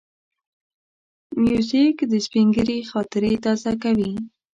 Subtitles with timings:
[1.43, 4.13] موزیک د سپینږیري خاطرې تازه کوي.